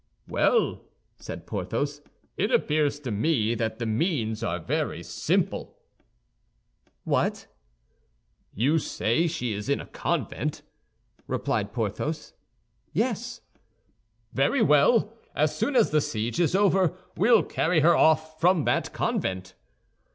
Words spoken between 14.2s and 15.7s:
"Very well. As